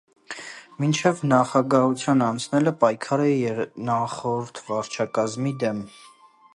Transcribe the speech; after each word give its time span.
Մինչև 0.83 1.19
նախագահության 1.31 2.23
անցնելը 2.29 2.73
պայքարել 2.85 3.45
է 3.65 3.69
նախորդ 3.91 4.65
վարչակազմի 4.71 5.57
դեմ։ 5.65 5.89